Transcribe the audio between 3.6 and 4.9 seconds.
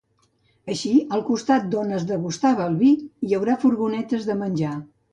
furgonetes de menjar.